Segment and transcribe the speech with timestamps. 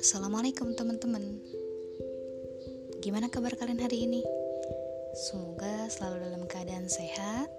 [0.00, 1.20] Assalamualaikum teman-teman.
[3.04, 4.24] Gimana kabar kalian hari ini?
[5.12, 7.52] Semoga selalu dalam keadaan sehat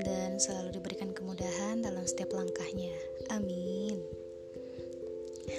[0.00, 2.96] Dan selalu diberikan kemudahan dalam setiap langkahnya.
[3.28, 4.00] Amin.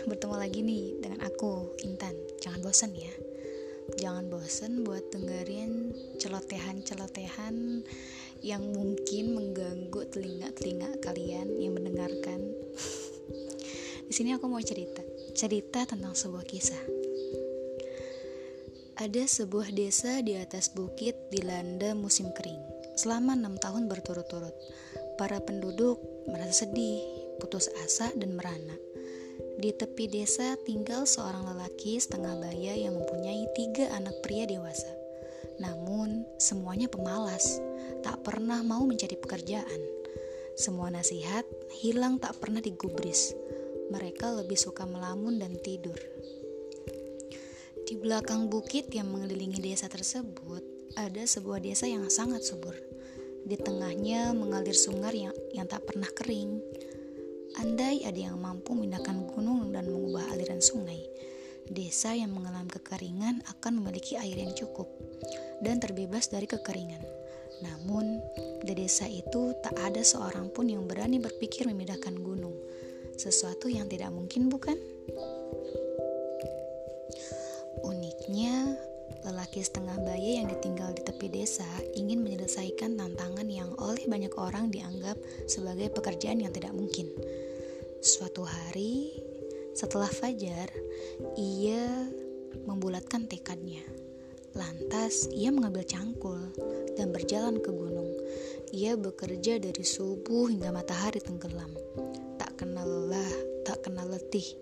[0.10, 2.18] Bertemu lagi nih dengan aku, Intan.
[2.42, 3.27] Jangan bosan ya
[3.98, 5.90] Jangan bosan buat dengerin
[6.22, 7.82] celotehan-celotehan
[8.46, 12.54] yang mungkin mengganggu telinga-telinga kalian yang mendengarkan.
[14.08, 15.02] Di sini aku mau cerita,
[15.34, 16.80] cerita tentang sebuah kisah.
[18.98, 22.58] Ada sebuah desa di atas bukit dilanda musim kering.
[22.98, 24.58] Selama enam tahun berturut-turut,
[25.22, 27.02] para penduduk merasa sedih,
[27.38, 28.74] putus asa, dan merana.
[29.58, 34.94] Di tepi desa tinggal seorang lelaki setengah baya yang mempunyai tiga anak pria dewasa.
[35.58, 37.58] Namun, semuanya pemalas,
[38.06, 39.82] tak pernah mau mencari pekerjaan.
[40.54, 41.42] Semua nasihat
[41.82, 43.34] hilang tak pernah digubris.
[43.90, 45.98] Mereka lebih suka melamun dan tidur.
[47.88, 50.62] Di belakang bukit yang mengelilingi desa tersebut,
[50.94, 52.78] ada sebuah desa yang sangat subur.
[53.42, 56.62] Di tengahnya mengalir sungai yang, yang tak pernah kering.
[57.58, 61.02] Andai ada yang mampu memindahkan gunung dan mengubah aliran sungai,
[61.66, 64.86] desa yang mengalami kekeringan akan memiliki air yang cukup
[65.66, 67.02] dan terbebas dari kekeringan.
[67.66, 68.22] Namun,
[68.62, 72.54] di desa itu tak ada seorang pun yang berani berpikir memindahkan gunung.
[73.18, 74.78] Sesuatu yang tidak mungkin, bukan?
[77.82, 78.78] Uniknya,
[79.26, 81.66] lelaki setengah baya yang ditinggal di tepi desa
[81.98, 85.18] ingin menyelesaikan tantangan yang oleh banyak orang dianggap
[85.50, 87.10] sebagai pekerjaan yang tidak mungkin.
[88.00, 89.14] Suatu hari,
[89.76, 90.70] setelah fajar,
[91.38, 91.86] ia
[92.66, 93.84] membulatkan tekadnya
[94.58, 96.50] Lantas, ia mengambil cangkul
[96.98, 98.10] dan berjalan ke gunung.
[98.74, 101.70] Ia bekerja dari subuh hingga matahari tenggelam.
[102.42, 104.58] Tak kenal lelah, tak kenal letih.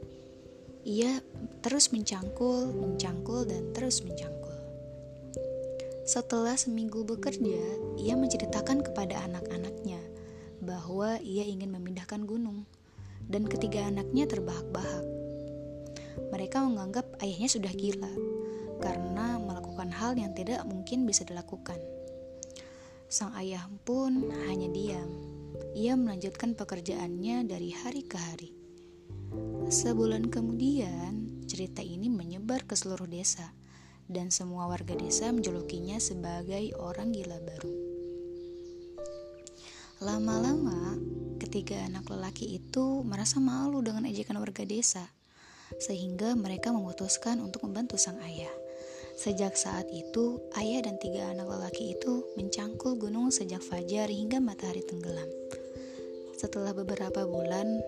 [0.84, 1.24] Ia
[1.64, 4.52] terus mencangkul, mencangkul, dan terus mencangkul.
[6.04, 7.64] Setelah seminggu bekerja,
[7.96, 10.04] ia menceritakan kepada anak-anaknya
[10.60, 12.68] bahwa ia ingin memindahkan gunung,
[13.30, 15.06] dan ketiga anaknya terbahak-bahak.
[16.32, 18.14] Mereka menganggap ayahnya sudah gila
[18.80, 21.78] karena melakukan hal yang tidak mungkin bisa dilakukan.
[23.06, 25.10] Sang ayah pun hanya diam.
[25.76, 28.52] Ia melanjutkan pekerjaannya dari hari ke hari.
[29.68, 33.52] Sebulan kemudian, cerita ini menyebar ke seluruh desa,
[34.06, 37.74] dan semua warga desa menjulukinya sebagai orang gila baru.
[40.04, 41.00] Lama-lama,
[41.56, 45.08] ketiga anak lelaki itu merasa malu dengan ejekan warga desa,
[45.80, 48.52] sehingga mereka memutuskan untuk membantu sang ayah.
[49.16, 54.84] Sejak saat itu, ayah dan tiga anak lelaki itu mencangkul gunung sejak fajar hingga matahari
[54.84, 55.32] tenggelam.
[56.36, 57.80] Setelah beberapa bulan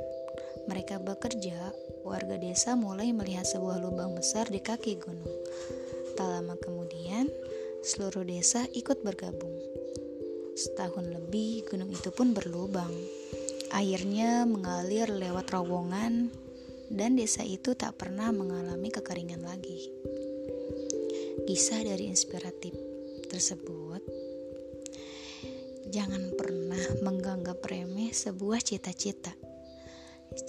[0.71, 1.75] mereka bekerja,
[2.07, 5.35] warga desa mulai melihat sebuah lubang besar di kaki gunung.
[6.15, 7.27] Tak lama kemudian,
[7.83, 9.59] seluruh desa ikut bergabung.
[10.55, 12.95] Setahun lebih, gunung itu pun berlubang.
[13.77, 16.33] Airnya mengalir lewat terowongan,
[16.89, 19.93] dan desa itu tak pernah mengalami kekeringan lagi.
[21.45, 22.73] Kisah dari inspiratif
[23.29, 24.01] tersebut
[25.93, 29.37] jangan pernah menganggap remeh sebuah cita-cita.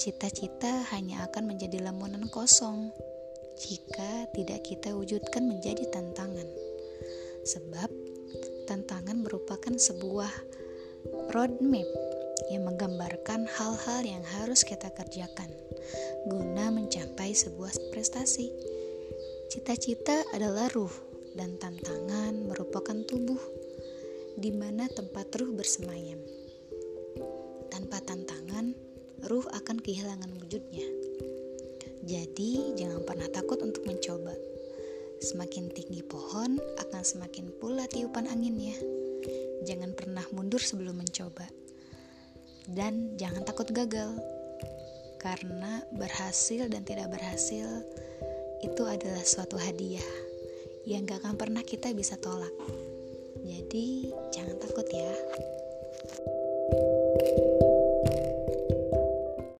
[0.01, 2.97] Cita-cita hanya akan menjadi lamunan kosong
[3.61, 6.49] jika tidak kita wujudkan menjadi tantangan.
[7.45, 7.93] Sebab
[8.65, 10.33] tantangan merupakan sebuah
[11.29, 12.09] roadmap
[12.47, 15.51] yang menggambarkan hal-hal yang harus kita kerjakan
[16.29, 18.53] guna mencapai sebuah prestasi.
[19.49, 20.93] Cita-cita adalah ruh
[21.39, 23.41] dan tantangan merupakan tubuh
[24.39, 26.21] di mana tempat ruh bersemayam.
[27.73, 28.77] Tanpa tantangan,
[29.27, 30.87] ruh akan kehilangan wujudnya.
[32.09, 34.33] Jadi, jangan pernah takut untuk mencoba.
[35.19, 38.79] Semakin tinggi pohon, akan semakin pula tiupan anginnya.
[39.67, 41.45] Jangan pernah mundur sebelum mencoba.
[42.69, 44.13] Dan jangan takut gagal.
[45.19, 47.67] Karena berhasil dan tidak berhasil
[48.63, 50.05] itu adalah suatu hadiah
[50.87, 52.55] yang gak akan pernah kita bisa tolak.
[53.43, 55.13] Jadi, jangan takut ya.
[57.19, 57.78] thank you